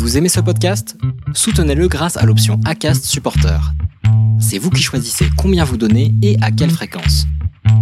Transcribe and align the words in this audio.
Vous 0.00 0.16
aimez 0.16 0.30
ce 0.30 0.40
podcast? 0.40 0.96
Soutenez-le 1.34 1.86
grâce 1.86 2.16
à 2.16 2.24
l'option 2.24 2.56
ACAST 2.66 3.04
Supporter. 3.04 3.60
C'est 4.40 4.56
vous 4.56 4.70
qui 4.70 4.80
choisissez 4.80 5.26
combien 5.36 5.62
vous 5.62 5.76
donnez 5.76 6.08
et 6.22 6.36
à 6.40 6.50
quelle 6.50 6.70
fréquence. 6.70 7.26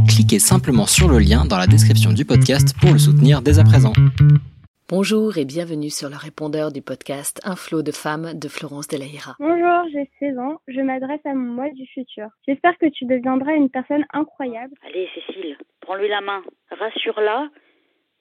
Cliquez 0.08 0.40
simplement 0.40 0.86
sur 0.86 1.06
le 1.06 1.20
lien 1.20 1.44
dans 1.44 1.56
la 1.56 1.68
description 1.68 2.12
du 2.12 2.24
podcast 2.24 2.74
pour 2.80 2.90
le 2.92 2.98
soutenir 2.98 3.40
dès 3.40 3.60
à 3.60 3.64
présent. 3.64 3.92
Bonjour 4.88 5.38
et 5.38 5.44
bienvenue 5.44 5.90
sur 5.90 6.08
le 6.10 6.16
répondeur 6.16 6.72
du 6.72 6.82
podcast 6.82 7.40
Un 7.44 7.54
flot 7.54 7.82
de 7.82 7.92
femmes 7.92 8.34
de 8.34 8.48
Florence 8.48 8.88
Delaïra. 8.88 9.36
Bonjour, 9.38 9.86
j'ai 9.92 10.10
16 10.18 10.38
ans, 10.38 10.58
je 10.66 10.80
m'adresse 10.80 11.24
à 11.24 11.34
mon 11.34 11.54
moi 11.54 11.70
du 11.70 11.86
futur. 11.86 12.26
J'espère 12.48 12.76
que 12.78 12.86
tu 12.90 13.04
deviendras 13.04 13.54
une 13.54 13.70
personne 13.70 14.04
incroyable. 14.12 14.74
Allez 14.84 15.08
Cécile, 15.14 15.56
prends-lui 15.82 16.08
la 16.08 16.20
main, 16.20 16.42
rassure-la, 16.68 17.48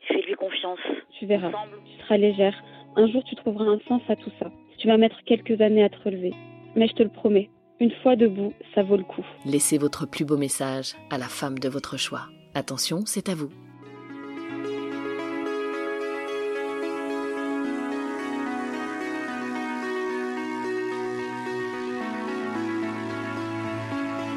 fais-lui 0.07 0.35
confiance. 0.35 0.85
Tu 1.17 1.25
verras, 1.25 1.49
tu 1.49 2.03
seras 2.03 2.17
légère. 2.17 2.53
Un 2.99 3.05
jour 3.11 3.23
tu 3.25 3.35
trouveras 3.35 3.65
un 3.65 3.79
sens 3.87 4.01
à 4.09 4.15
tout 4.15 4.31
ça. 4.39 4.47
Tu 4.79 4.87
vas 4.87 4.97
mettre 4.97 5.23
quelques 5.23 5.61
années 5.61 5.83
à 5.83 5.89
te 5.89 6.01
relever. 6.03 6.33
Mais 6.75 6.87
je 6.87 6.93
te 6.93 7.03
le 7.03 7.09
promets, 7.09 7.51
une 7.79 7.91
fois 8.01 8.15
debout, 8.15 8.53
ça 8.73 8.81
vaut 8.81 8.97
le 8.97 9.03
coup. 9.03 9.23
Laissez 9.45 9.77
votre 9.77 10.07
plus 10.07 10.25
beau 10.25 10.35
message 10.35 10.95
à 11.11 11.19
la 11.19 11.27
femme 11.27 11.59
de 11.59 11.69
votre 11.69 11.97
choix. 11.97 12.27
Attention, 12.55 13.03
c'est 13.05 13.29
à 13.29 13.35
vous. 13.35 13.51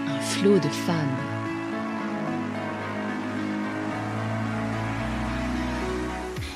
Un 0.06 0.20
flot 0.20 0.56
de 0.56 0.68
femmes. 0.68 1.29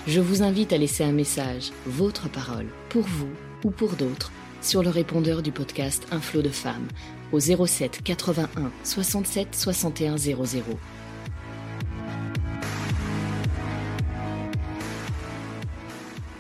Je 0.07 0.21
vous 0.21 0.43
invite 0.43 0.75
à 0.75 0.77
laisser 0.77 1.03
un 1.03 1.13
message, 1.13 1.71
votre 1.87 2.29
parole, 2.29 2.67
pour 2.91 3.05
vous 3.05 3.31
ou 3.65 3.71
pour 3.71 3.97
d'autres, 3.97 4.33
sur 4.61 4.83
le 4.83 4.91
répondeur 4.91 5.41
du 5.41 5.51
podcast 5.51 6.07
Un 6.11 6.21
flot 6.21 6.43
de 6.43 6.51
femmes 6.51 6.89
au 7.33 7.41
07 7.41 8.03
81 8.05 8.71
67 8.83 9.55
61 9.55 10.19
00. 10.19 10.63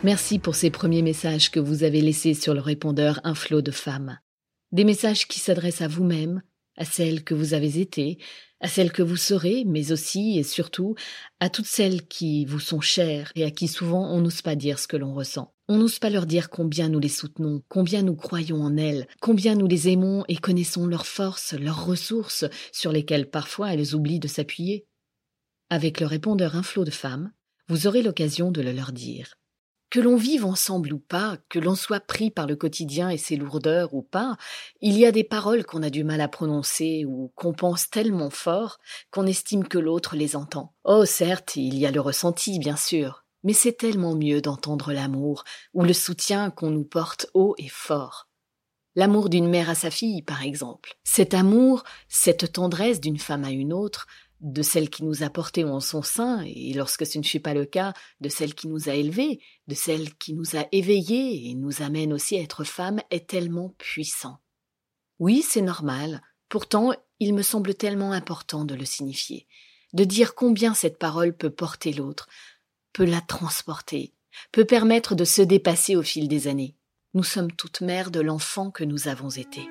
Merci 0.02 0.39
pour 0.39 0.56
ces 0.56 0.69
premiers 0.69 1.00
messages 1.00 1.50
que 1.50 1.58
vous 1.58 1.84
avez 1.84 2.02
laissés 2.02 2.34
sur 2.34 2.52
le 2.52 2.61
répondeur 2.61 3.19
Un 3.24 3.34
flot 3.34 3.62
de 3.62 3.70
femmes. 3.70 4.19
Des 4.72 4.84
messages 4.84 5.27
qui 5.27 5.41
s'adressent 5.41 5.80
à 5.80 5.89
vous-même, 5.89 6.42
à 6.77 6.84
celles 6.84 7.24
que 7.24 7.33
vous 7.33 7.55
avez 7.55 7.80
été, 7.80 8.19
à 8.65 8.69
celles 8.69 8.93
que 8.93 9.03
vous 9.03 9.19
serez, 9.19 9.65
mais 9.67 9.93
aussi 9.93 10.39
et 10.39 10.43
surtout 10.43 10.95
à 11.39 11.51
toutes 11.51 11.67
celles 11.67 12.09
qui 12.09 12.47
vous 12.47 12.61
sont 12.61 12.81
chères 12.81 13.31
et 13.34 13.45
à 13.45 13.51
qui 13.51 13.69
souvent 13.69 14.11
on 14.11 14.23
n'ose 14.23 14.41
pas 14.41 14.57
dire 14.57 14.79
ce 14.79 14.89
que 14.89 14.97
l'on 14.97 15.12
ressent. 15.12 15.53
On 15.69 15.77
n'ose 15.77 15.98
pas 15.98 16.09
leur 16.09 16.25
dire 16.25 16.48
combien 16.48 16.89
nous 16.89 16.98
les 16.98 17.11
soutenons, 17.11 17.62
combien 17.69 18.01
nous 18.01 18.17
croyons 18.17 18.62
en 18.62 18.79
elles, 18.79 19.07
combien 19.20 19.55
nous 19.55 19.67
les 19.67 19.91
aimons 19.91 20.25
et 20.29 20.37
connaissons 20.37 20.87
leurs 20.87 21.07
forces, 21.07 21.53
leurs 21.53 21.85
ressources, 21.85 22.47
sur 22.73 22.91
lesquelles 22.91 23.29
parfois 23.29 23.75
elles 23.75 23.95
oublient 23.95 24.19
de 24.19 24.29
s'appuyer. 24.29 24.87
Avec 25.69 26.01
le 26.01 26.07
répondeur 26.07 26.57
Un 26.57 26.62
flot 26.62 26.85
de 26.85 26.91
femmes, 26.91 27.33
vous 27.69 27.87
aurez 27.87 28.01
l'occasion 28.01 28.51
de 28.51 28.62
le 28.62 28.73
leur 28.73 28.92
dire. 28.92 29.35
Que 29.95 30.00
l'on 30.00 30.17
vive 30.17 30.45
ensemble 30.45 30.92
ou 30.92 30.98
pas, 30.98 31.39
que 31.48 31.61
l'on 31.61 31.77
soit 31.77 32.00
pris 32.00 32.33
par 32.33 32.48
le 32.48 32.56
quotidien 32.56 33.11
et 33.11 33.17
ses 33.17 33.37
lourdeurs 33.37 33.95
ou 33.95 34.03
pas, 34.03 34.36
il 34.81 34.98
y 34.98 35.06
a 35.06 35.12
des 35.12 35.23
paroles 35.23 35.64
qu'on 35.64 35.84
a 35.84 35.89
du 35.89 36.03
mal 36.03 36.20
à 36.20 36.27
prononcer 36.27 37.05
ou 37.06 37.31
qu'on 37.36 37.53
pense 37.53 37.91
tellement 37.91 38.31
fort 38.31 38.81
qu'on 39.12 39.25
estime 39.25 39.69
que 39.69 39.78
l'autre 39.78 40.17
les 40.17 40.34
entend. 40.34 40.75
Oh 40.83 41.05
certes, 41.05 41.55
il 41.55 41.78
y 41.78 41.86
a 41.86 41.92
le 41.92 42.01
ressenti, 42.01 42.59
bien 42.59 42.75
sûr, 42.75 43.25
mais 43.45 43.53
c'est 43.53 43.75
tellement 43.75 44.17
mieux 44.17 44.41
d'entendre 44.41 44.92
l'amour 44.92 45.45
ou 45.75 45.84
le 45.84 45.92
soutien 45.92 46.51
qu'on 46.51 46.70
nous 46.70 46.83
porte 46.83 47.29
haut 47.33 47.55
et 47.58 47.69
fort. 47.69 48.29
L'amour 48.97 49.29
d'une 49.29 49.48
mère 49.48 49.70
à 49.70 49.77
sa 49.77 49.92
fille, 49.92 50.23
par 50.23 50.42
exemple. 50.42 50.95
Cet 51.05 51.34
amour, 51.34 51.84
cette 52.08 52.53
tendresse 52.53 53.01
d'une 53.01 53.19
femme 53.19 53.45
à 53.45 53.51
une 53.51 53.73
autre, 53.73 54.08
de 54.44 54.60
celle 54.60 54.90
qui 54.90 55.05
nous 55.05 55.22
a 55.22 55.30
portés 55.30 55.64
en 55.64 55.80
son 55.80 56.02
sein, 56.02 56.42
et 56.42 56.74
lorsque 56.74 57.06
ce 57.06 57.18
ne 57.18 57.24
fut 57.24 57.40
pas 57.40 57.55
le 57.55 57.64
cas, 57.64 57.94
de 58.20 58.28
celle 58.28 58.55
qui 58.55 58.68
nous 58.68 58.90
a 58.90 58.94
élevés, 58.94 59.40
de 59.68 59.74
celle 59.74 60.14
qui 60.16 60.34
nous 60.34 60.55
a 60.55 60.66
éveillés 60.70 61.48
et 61.48 61.55
nous 61.55 61.80
amène 61.80 62.12
aussi 62.12 62.36
à 62.36 62.42
être 62.42 62.62
femmes, 62.62 63.00
est 63.10 63.27
tellement 63.27 63.70
puissant. 63.78 64.38
Oui, 65.18 65.42
c'est 65.42 65.62
normal, 65.62 66.20
pourtant 66.50 66.92
il 67.20 67.32
me 67.32 67.40
semble 67.40 67.74
tellement 67.74 68.12
important 68.12 68.66
de 68.66 68.74
le 68.74 68.84
signifier, 68.84 69.46
de 69.94 70.05
dire 70.05 70.34
combien 70.34 70.74
cette 70.74 70.98
parole 70.98 71.34
peut 71.34 71.50
porter 71.50 71.94
l'autre, 71.94 72.28
peut 72.92 73.06
la 73.06 73.22
transporter, 73.22 74.12
peut 74.52 74.66
permettre 74.66 75.14
de 75.14 75.24
se 75.24 75.40
dépasser 75.40 75.96
au 75.96 76.02
fil 76.02 76.28
des 76.28 76.48
années. 76.48 76.76
Nous 77.14 77.24
sommes 77.24 77.52
toutes 77.52 77.80
mères 77.80 78.11
de 78.11 78.20
l'enfant 78.20 78.70
que 78.70 78.84
nous 78.84 79.08
avons 79.08 79.30
été. 79.30 79.62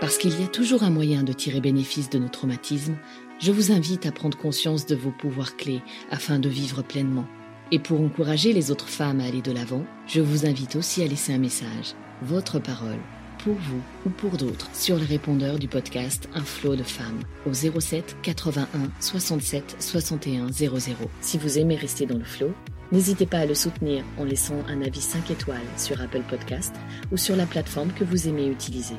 Parce 0.00 0.18
qu'il 0.18 0.38
y 0.38 0.44
a 0.44 0.48
toujours 0.48 0.82
un 0.82 0.90
moyen 0.90 1.22
de 1.22 1.32
tirer 1.32 1.60
bénéfice 1.60 2.10
de 2.10 2.18
nos 2.18 2.28
traumatismes, 2.28 2.96
je 3.38 3.50
vous 3.50 3.72
invite 3.72 4.04
à 4.04 4.12
prendre 4.12 4.36
conscience 4.36 4.84
de 4.84 4.94
vos 4.94 5.10
pouvoirs 5.10 5.56
clés 5.56 5.80
afin 6.10 6.38
de 6.38 6.50
vivre 6.50 6.82
pleinement. 6.82 7.24
Et 7.72 7.78
pour 7.78 8.00
encourager 8.02 8.52
les 8.52 8.70
autres 8.70 8.88
femmes 8.88 9.20
à 9.20 9.24
aller 9.24 9.40
de 9.40 9.52
l'avant, 9.52 9.84
je 10.06 10.20
vous 10.20 10.44
invite 10.44 10.76
aussi 10.76 11.02
à 11.02 11.06
laisser 11.06 11.32
un 11.32 11.38
message, 11.38 11.94
votre 12.20 12.58
parole, 12.58 12.98
pour 13.42 13.54
vous 13.54 13.80
ou 14.04 14.10
pour 14.10 14.36
d'autres, 14.36 14.68
sur 14.74 14.96
le 14.96 15.04
répondeur 15.04 15.58
du 15.58 15.66
podcast 15.66 16.28
Un 16.34 16.44
flot 16.44 16.76
de 16.76 16.82
femmes 16.82 17.20
au 17.46 17.54
07 17.54 18.18
81 18.22 18.66
67 19.00 19.76
61 19.78 20.52
00. 20.52 20.76
Si 21.22 21.38
vous 21.38 21.58
aimez 21.58 21.76
rester 21.76 22.04
dans 22.04 22.18
le 22.18 22.24
flot, 22.24 22.52
n'hésitez 22.92 23.26
pas 23.26 23.38
à 23.38 23.46
le 23.46 23.54
soutenir 23.54 24.04
en 24.18 24.24
laissant 24.24 24.62
un 24.68 24.82
avis 24.82 25.00
5 25.00 25.30
étoiles 25.30 25.58
sur 25.78 26.00
Apple 26.02 26.22
Podcast 26.28 26.74
ou 27.10 27.16
sur 27.16 27.34
la 27.34 27.46
plateforme 27.46 27.92
que 27.92 28.04
vous 28.04 28.28
aimez 28.28 28.46
utiliser. 28.46 28.96